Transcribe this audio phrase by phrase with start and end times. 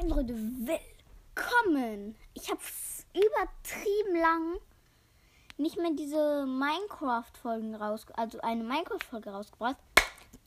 [0.00, 2.14] Moin Leute, willkommen!
[2.32, 2.60] Ich habe
[3.12, 4.56] übertrieben lang
[5.58, 9.76] nicht mehr diese Minecraft-Folgen raus, also eine Minecraft-Folge rausgebracht.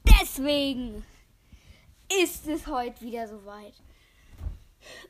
[0.05, 1.05] Deswegen
[2.19, 3.75] ist es heute wieder soweit.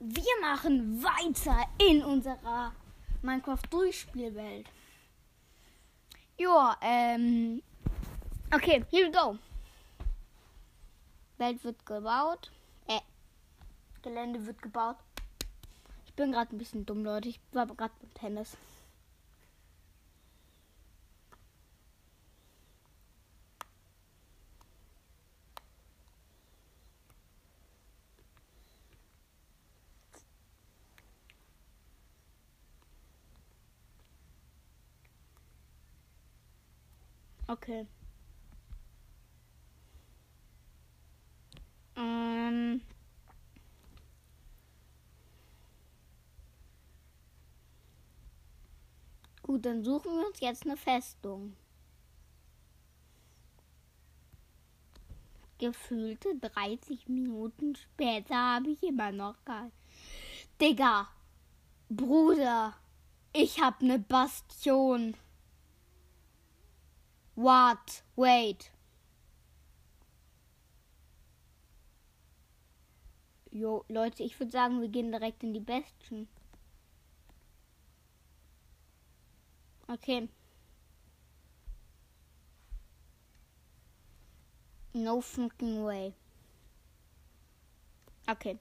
[0.02, 2.74] Wir machen weiter in unserer
[3.22, 4.68] Minecraft-Durchspielwelt.
[6.38, 7.64] Ja, ähm.
[8.54, 9.38] Okay, here we go.
[11.38, 12.52] Welt wird gebaut.
[14.04, 14.98] Gelände wird gebaut.
[16.06, 17.30] Ich bin gerade ein bisschen dumm, Leute.
[17.30, 18.58] Ich war gerade beim Tennis.
[37.48, 37.88] Okay.
[49.54, 51.56] Gut, dann suchen wir uns jetzt eine Festung.
[55.60, 59.72] Gefühlte 30 Minuten später habe ich immer noch kein.
[60.60, 61.08] Digga,
[61.88, 62.74] Bruder,
[63.32, 65.16] ich hab ne Bastion.
[67.36, 68.04] What?
[68.16, 68.72] Wait.
[73.52, 76.28] Jo, Leute, ich würde sagen, wir gehen direkt in die Besten.
[79.94, 80.28] Okay.
[84.96, 86.16] No fucking way.
[88.28, 88.58] Okay.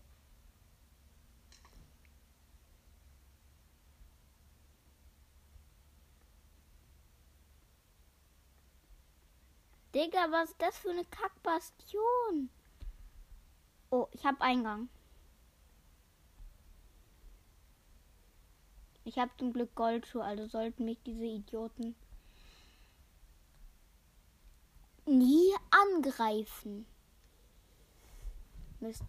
[9.94, 12.50] Digga, was ist das für eine Kackbastion?
[13.90, 14.90] Oh, ich habe Eingang.
[19.12, 21.94] Ich habe zum Glück Goldschuhe, also sollten mich diese Idioten
[25.04, 26.86] nie angreifen.
[28.80, 29.04] Mist.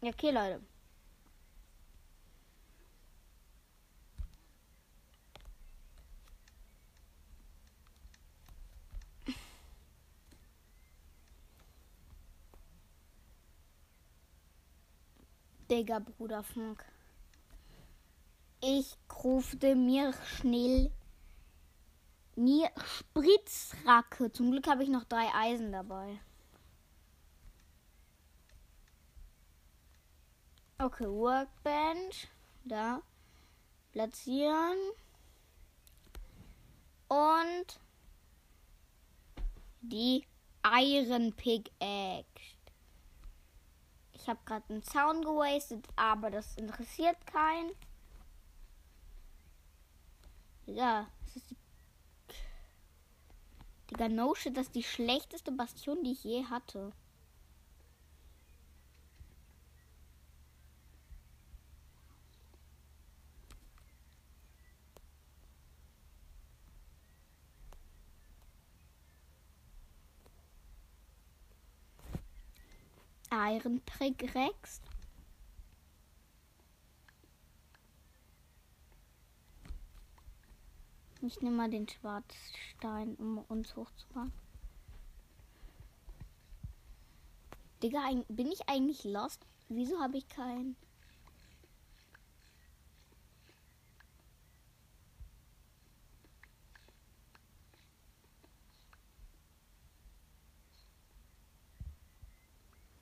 [0.00, 0.60] Okay, Leute.
[15.70, 16.84] Digga, Bruder Funk.
[18.60, 20.90] Ich rufte mir schnell
[22.36, 24.32] mir Spritzracke.
[24.32, 26.18] Zum Glück habe ich noch drei Eisen dabei.
[30.78, 32.28] Okay, Workbench.
[32.64, 33.02] Da.
[33.92, 34.78] Platzieren.
[37.08, 37.80] Und
[39.82, 40.24] die
[40.64, 42.53] Iron Pickaxe.
[44.24, 47.72] Ich habe gerade einen Zaun gewastet, aber das interessiert keinen.
[50.64, 51.56] Ja, das ist die.
[53.90, 56.92] Digga, no shit, das ist die schlechteste Bastion, die ich je hatte.
[73.34, 73.82] Iron
[74.34, 74.80] Rex.
[81.20, 84.32] Ich nehme mal den Schwarzstein, um uns hochzumachen.
[87.82, 89.44] Digga, bin ich eigentlich lost?
[89.68, 90.76] Wieso habe ich keinen?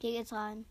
[0.02, 0.66] Geh jetzt rein.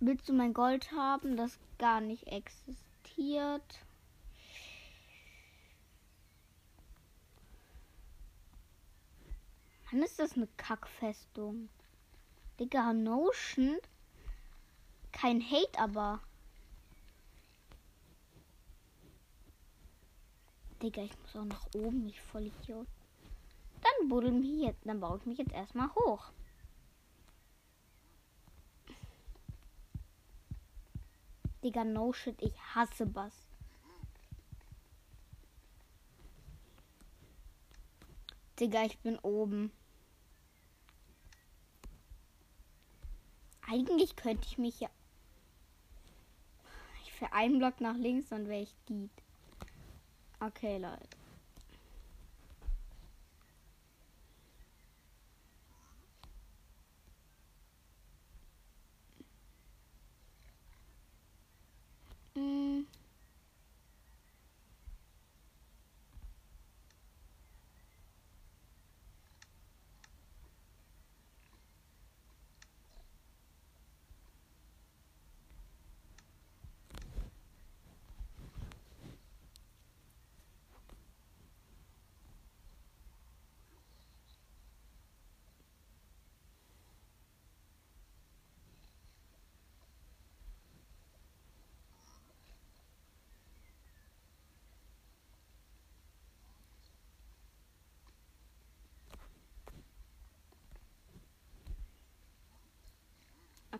[0.00, 3.84] Willst du mein Gold haben, das gar nicht existiert?
[9.90, 11.68] Wann ist das eine Kackfestung?
[12.58, 13.78] Digga, Notion.
[15.12, 16.20] Kein Hate, aber.
[20.82, 22.86] Digga, ich muss auch nach oben, ich voll Idiot.
[23.82, 26.32] Dann buddel mich jetzt, dann baue ich mich jetzt erstmal hoch.
[31.62, 33.34] Digga, no shit, ich hasse Bass.
[38.58, 39.72] Digga, ich bin oben.
[43.70, 44.88] Eigentlich könnte ich mich ja.
[47.04, 49.10] Ich für einen Block nach links, dann wäre ich Diet.
[50.40, 51.17] Okay, Leute.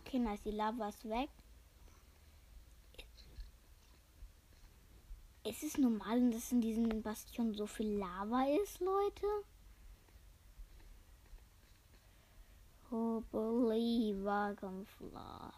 [0.09, 1.29] Okay, nice, die Lava ist weg.
[5.45, 9.27] Ist es normal, dass in diesem Bastion so viel Lava ist, Leute?
[12.91, 15.53] Oh, believer Camouflage.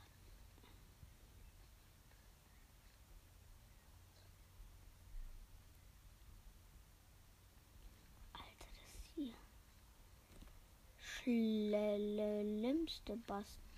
[8.32, 9.35] Alter, das hier.
[10.99, 13.70] Schlimmste Bastion.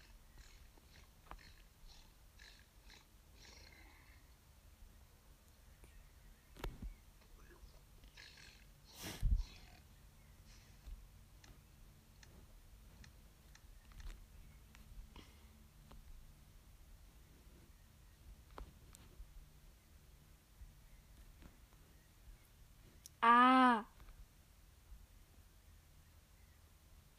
[23.25, 23.85] Ah.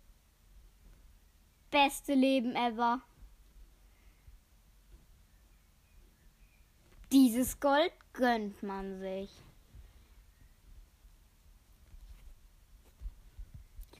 [1.71, 3.01] Beste Leben ever.
[7.11, 9.31] Dieses Gold gönnt man sich.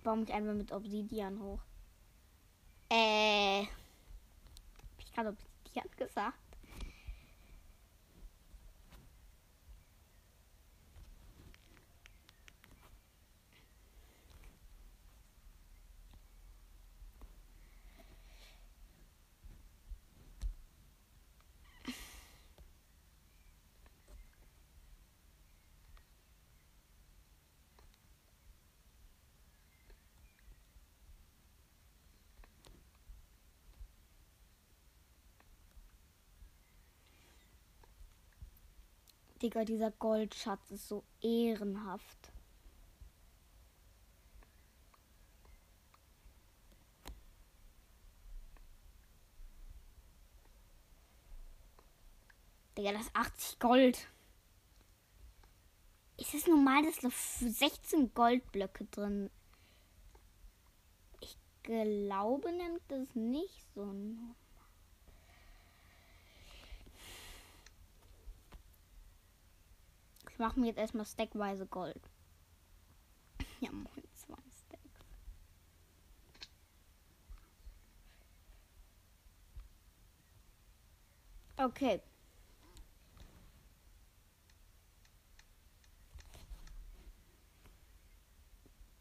[0.08, 1.60] Baue mich einmal mit Obsidian hoch.
[2.90, 3.64] Äh.
[3.64, 6.47] Hab ich gerade Obsidian gesagt?
[39.42, 42.32] Digga, dieser Goldschatz ist so ehrenhaft.
[52.78, 54.08] Digga, das ist 80 Gold.
[56.18, 59.30] Ist es normal, dass da 16 Goldblöcke drin?
[61.22, 63.84] Ich glaube nämlich, das nicht so
[70.38, 72.12] Ich mache mir jetzt erstmal stackweise Gold.
[73.60, 75.04] Ja, moin, zwei Stacks.
[81.58, 82.00] Okay.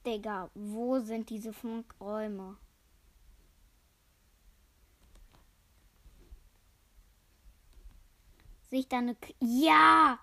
[0.06, 2.56] Digga, wo sind diese Funkräume?
[8.70, 9.14] Sehe ich da eine...
[9.16, 10.18] K ja!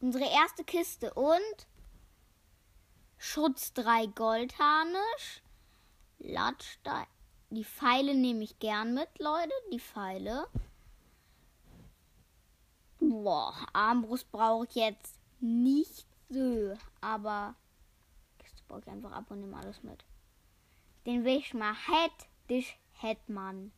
[0.00, 1.66] Unsere erste Kiste und
[3.16, 5.42] Schutz 3 Goldharnisch.
[6.18, 7.06] Latstein.
[7.50, 9.52] Die Pfeile nehme ich gern mit, Leute.
[9.72, 10.48] Die Pfeile.
[13.00, 16.76] Boah, Armbrust brauche ich jetzt nicht so.
[17.00, 17.54] Aber
[18.38, 20.04] Kiste baue ich einfach ab und nehme alles mit.
[21.06, 23.72] Den will ich mal hätt, dich hätt man.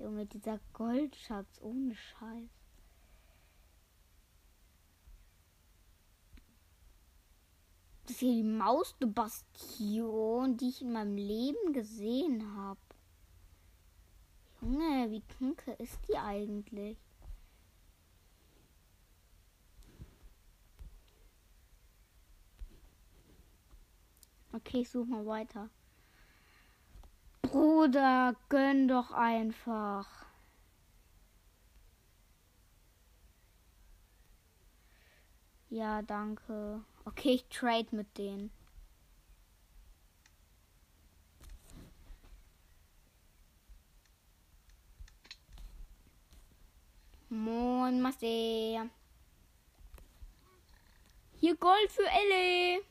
[0.00, 2.48] Junge, dieser Goldschatz ohne Scheiß.
[8.02, 12.80] Das ist hier die mauste Bastion, die ich in meinem Leben gesehen habe.
[14.62, 16.98] Junge, wie kranke ist die eigentlich?
[24.52, 25.70] Okay, ich suche mal weiter.
[27.50, 30.06] Bruder, gönn doch einfach.
[35.68, 36.84] Ja, danke.
[37.04, 38.52] Okay, ich trade mit denen.
[47.30, 48.88] Moin, Master.
[51.40, 52.82] Hier Gold für Elle.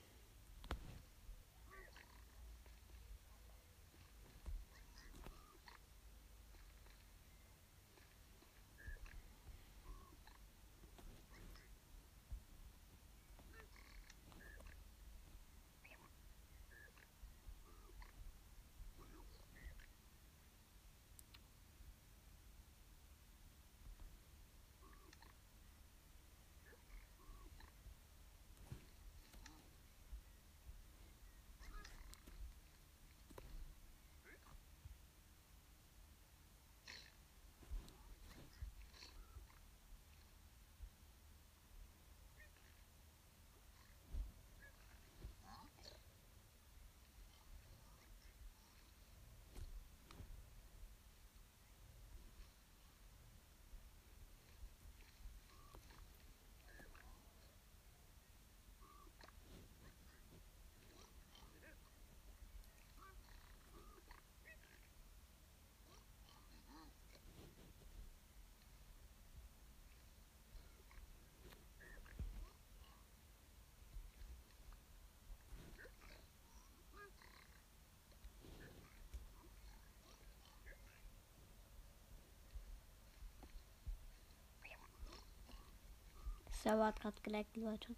[86.64, 87.96] Server hat gerade geleckt, Leute.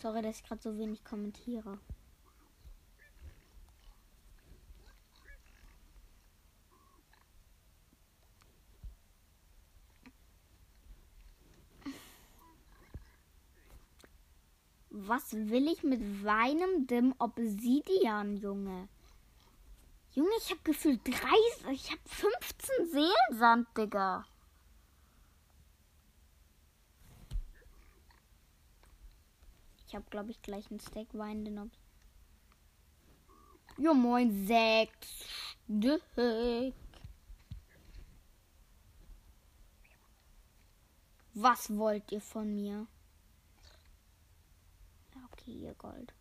[0.00, 1.78] Sorry, dass ich gerade so wenig kommentiere.
[14.90, 18.88] Was will ich mit weinendem Obsidian, Junge?
[20.12, 21.22] Junge, ich hab gefühlt 30,
[21.72, 24.24] ich hab 15 Seelensand, Digga.
[29.92, 31.78] Ich habe, glaube ich, gleich einen Stack weinenden Obs.
[33.76, 35.26] Jo, moin, sechs
[35.66, 36.02] Stück.
[41.34, 42.86] Was wollt ihr von mir?
[45.30, 46.14] Okay, ihr Gold.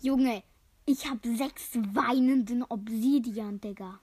[0.00, 0.42] Junge,
[0.84, 3.98] ich hab sechs weinenden Obsidian, Digga.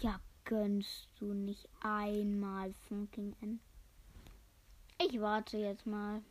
[0.00, 3.60] Ja, gönnst du nicht einmal fucking N.
[4.98, 6.22] Ich warte jetzt mal.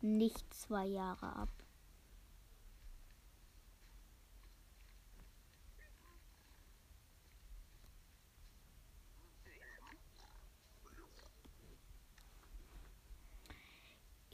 [0.00, 1.61] Nicht zwei Jahre ab.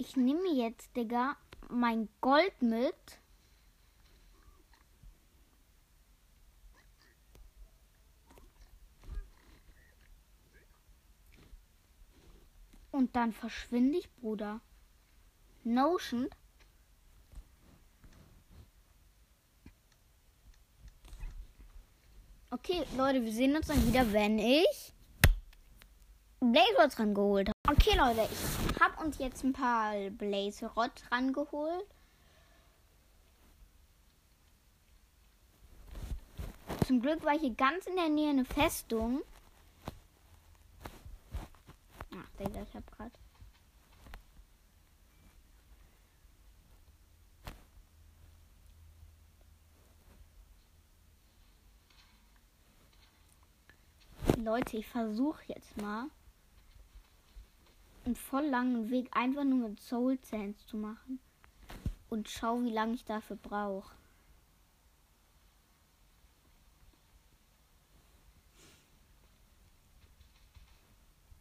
[0.08, 1.36] Ich nehme jetzt, Digga,
[1.68, 2.94] mein Gold mit.
[12.90, 14.62] Und dann verschwinde ich, Bruder.
[15.62, 16.30] Notion.
[22.50, 24.94] Okay, Leute, wir sehen uns dann wieder, wenn ich
[26.40, 27.57] Blaze dran geholt habe.
[27.70, 31.84] Okay, Leute, ich habe uns jetzt ein paar Blaze Rod rangeholt.
[36.86, 39.20] Zum Glück war hier ganz in der Nähe eine Festung.
[42.10, 43.12] Ach, Digga, ich hab grad.
[54.38, 56.06] Leute, ich versuche jetzt mal
[58.08, 61.20] einen voll langen Weg einfach nur mit Soul Sands zu machen.
[62.08, 63.94] Und schau, wie lange ich dafür brauche.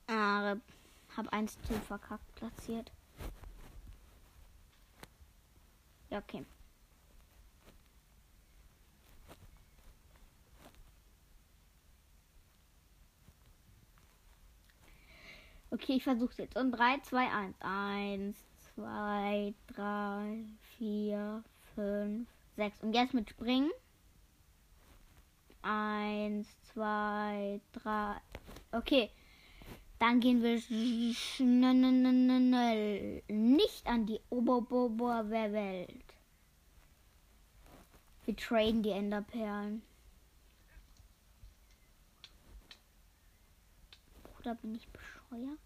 [0.08, 0.58] Ah,
[1.16, 2.92] hab eins zu verkackt platziert.
[6.10, 6.46] Ja, okay.
[15.80, 16.58] Okay, ich versuch's jetzt.
[16.58, 17.56] Und 3, 2, 1.
[17.60, 18.36] 1,
[18.76, 20.44] 2, 3,
[20.80, 21.44] 4,
[21.76, 22.82] 5, 6.
[22.82, 23.70] Und jetzt mit Springen.
[25.62, 28.16] 1, 2, 3.
[28.72, 29.12] Okay.
[30.00, 30.60] Dann gehen wir
[31.14, 32.34] schnell
[33.28, 36.04] nicht an die Oberbober-Welt.
[38.26, 39.84] Wir traden die Enderperlen.
[44.40, 45.60] Oder bin ich bescheuert?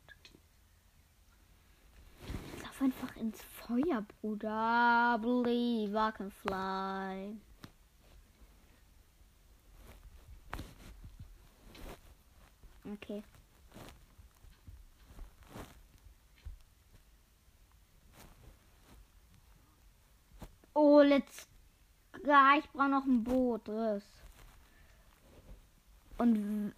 [2.81, 5.19] Einfach ins Feuer, Bruder.
[5.21, 7.35] Believe I can fly.
[12.91, 13.21] Okay.
[20.73, 21.47] Oh, let's.
[22.25, 23.69] Ja, ich brauche noch ein Boot.
[23.69, 24.03] Riss.
[26.17, 26.73] Und,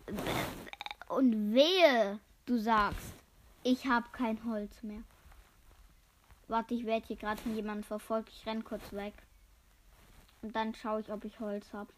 [1.07, 3.13] und wehe, du sagst,
[3.63, 5.03] ich habe kein Holz mehr.
[6.53, 8.29] Warte, ich werde hier gerade von jemandem verfolgt.
[8.29, 9.15] Ich renn kurz weg.
[10.43, 11.91] Und dann schaue ich, ob ich Holz habe.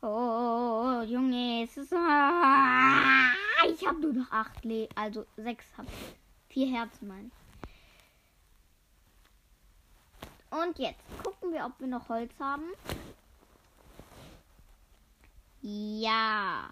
[0.00, 1.92] Oh, Junge, es ist.
[1.92, 3.34] Ah,
[3.68, 6.54] ich habe nur noch acht Le also sechs habe ich.
[6.54, 7.30] Vier Herzen mein.
[10.50, 12.72] Und jetzt gucken wir, ob wir noch Holz haben.
[15.60, 16.70] Ja.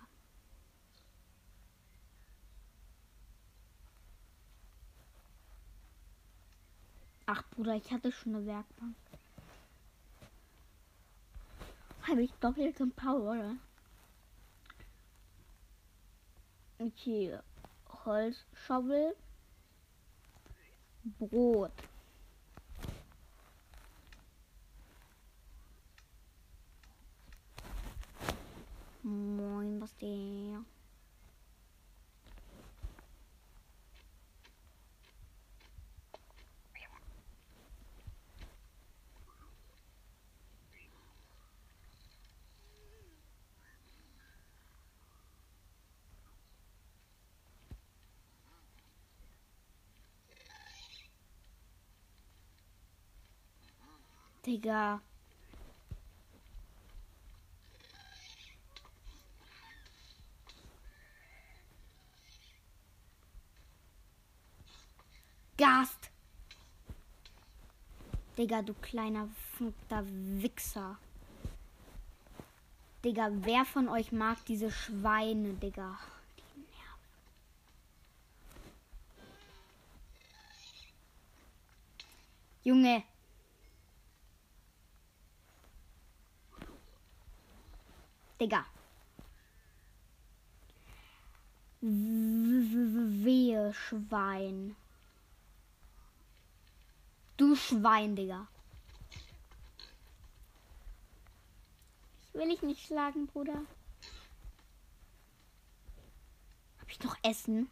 [7.33, 8.97] Ach Bruder, ich hatte schon eine Werkbank.
[12.03, 13.57] Habe ich doppelt im Power, oder?
[16.81, 17.39] Okay.
[18.05, 19.15] Holzschaufel.
[21.21, 21.71] Brot.
[29.05, 30.65] Moin, was der?
[54.47, 55.01] Digga.
[65.57, 66.11] Gast.
[68.39, 69.29] Digga, du kleiner
[69.61, 70.97] verfickter Wichser.
[73.05, 75.99] Digga, wer von euch mag diese Schweine, Digga?
[82.63, 83.03] Junge.
[88.41, 88.65] Digga.
[91.83, 94.77] Wehe, Schwein.
[97.37, 98.49] Du Schwein, Digga.
[102.23, 103.63] Ich will dich nicht schlagen, Bruder.
[106.81, 107.71] Hab ich noch Essen?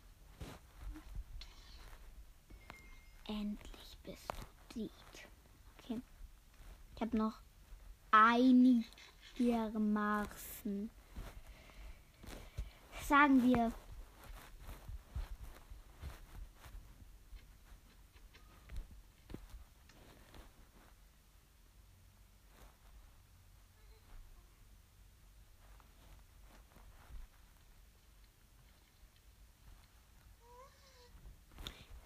[3.26, 4.92] Endlich bist du diet.
[5.78, 6.00] Okay.
[6.94, 7.38] Ich habe noch
[9.40, 10.90] einigermaßen.
[13.06, 13.72] Sagen wir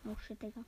[0.05, 0.65] Oh shit, Digga.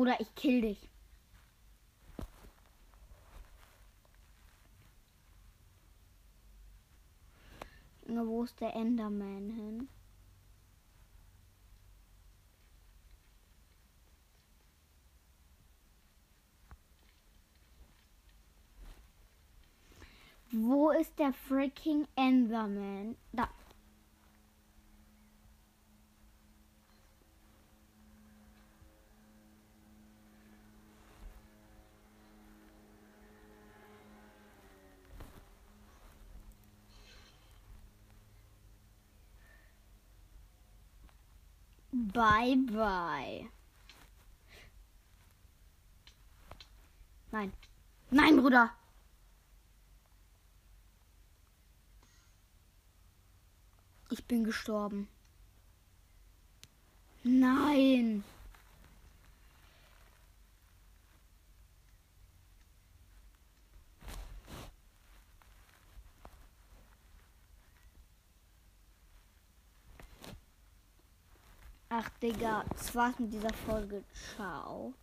[0.00, 0.88] Bruder, ich kill dich.
[8.06, 9.88] Junge, wo ist der Enderman hin?
[20.50, 23.16] Wo ist der freaking Enderman?
[23.32, 23.50] Da.
[42.12, 43.48] Bye bye.
[47.30, 47.52] Nein.
[48.10, 48.70] Nein, Bruder.
[54.10, 55.08] Ich bin gestorben.
[57.22, 58.24] Nein.
[72.02, 74.02] Ach, Digga, das war's mit dieser Folge.
[74.34, 74.94] Ciao.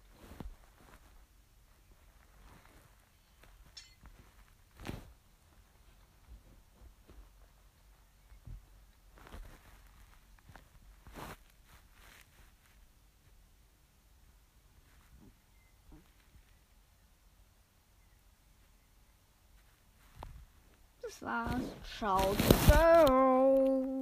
[21.04, 21.62] Das war's.
[22.00, 22.36] Ciao.
[22.68, 23.97] Ciao.